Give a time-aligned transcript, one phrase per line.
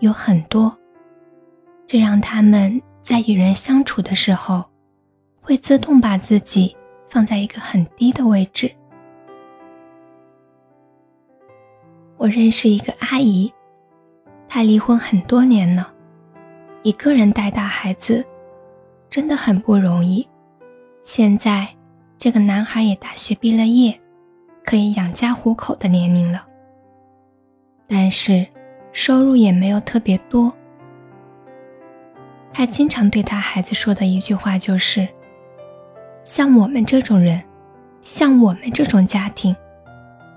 [0.00, 0.76] 有很多，
[1.86, 4.64] 这让他们在与人相处的时候，
[5.42, 6.76] 会自动把自己
[7.10, 8.70] 放在一个很低的位置。
[12.16, 13.52] 我认识一个阿姨，
[14.48, 15.92] 她离婚很多年了，
[16.82, 18.24] 一个人带大孩子，
[19.10, 20.28] 真的很不容易。
[21.02, 21.66] 现在
[22.18, 24.00] 这个男孩也大学毕了业，
[24.64, 26.46] 可以养家糊口的年龄了，
[27.88, 28.46] 但是。
[29.00, 30.52] 收入也没有特别多。
[32.52, 35.06] 他经常对他孩子说的一句话就是
[36.26, 37.40] ：“像我们这种人，
[38.00, 39.54] 像我们这种家庭，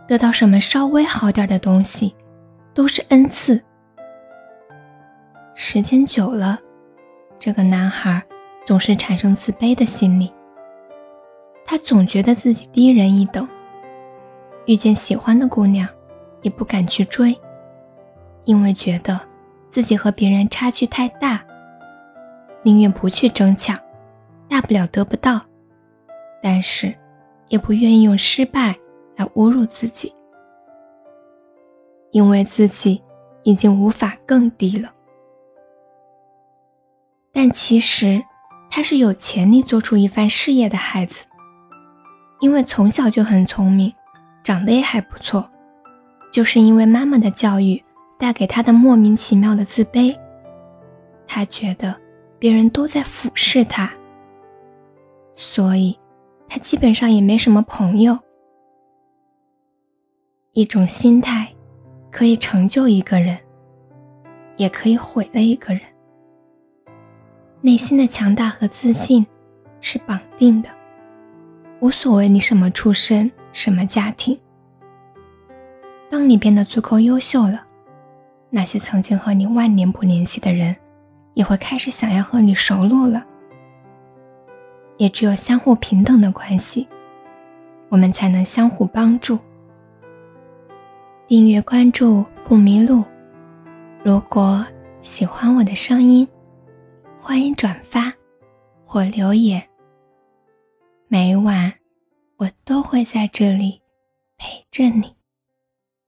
[0.08, 2.16] 得到什么稍微好点的东西，
[2.72, 3.60] 都是恩赐。”
[5.56, 6.60] 时间久了，
[7.40, 8.22] 这个男孩
[8.64, 10.32] 总是产生自卑的心理。
[11.66, 13.50] 他总觉得自己低人一等，
[14.68, 15.90] 遇见喜欢的姑娘，
[16.44, 17.36] 也不敢去追。
[18.46, 19.20] 因为觉得
[19.70, 21.44] 自己和别人差距太大，
[22.64, 23.80] 宁愿不去争抢，
[24.50, 25.40] 大不了得不到，
[26.42, 26.94] 但是
[27.48, 28.76] 也不愿意用失败
[29.16, 30.14] 来侮辱自己，
[32.12, 33.02] 因为自己
[33.44, 34.92] 已经无法更低了。
[37.32, 38.22] 但其实
[38.70, 41.26] 他是有潜力做出一番事业的孩子，
[42.40, 43.94] 因为从小就很聪明，
[44.44, 45.50] 长得也还不错，
[46.32, 47.82] 就是因为妈妈的教育。
[48.22, 50.16] 带给他的莫名其妙的自卑，
[51.26, 52.00] 他觉得
[52.38, 53.92] 别人都在俯视他，
[55.36, 56.00] 所以
[56.48, 58.16] 他基本上也没什么朋友。
[60.52, 61.52] 一种心态
[62.12, 63.36] 可以成就一个人，
[64.56, 65.82] 也可以毁了一个人。
[67.60, 69.26] 内心的强大和自信
[69.80, 70.70] 是绑定的，
[71.80, 74.40] 无所谓你什么出身、什么家庭。
[76.08, 77.66] 当你变得足够优秀了。
[78.54, 80.76] 那些曾经和你万年不联系的人，
[81.34, 83.26] 也会开始想要和你熟络了。
[84.98, 86.88] 也只有相互平等的关系，
[87.88, 89.40] 我们才能相互帮助。
[91.28, 93.04] 订阅关注不迷路。
[94.04, 94.66] 如果
[95.02, 96.28] 喜欢我的声音，
[97.22, 98.14] 欢迎转发
[98.86, 99.66] 或留言。
[101.08, 101.74] 每晚
[102.36, 103.82] 我都会在这里
[104.38, 105.16] 陪着你。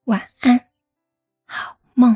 [0.05, 0.59] 晚安，
[1.45, 2.15] 好梦。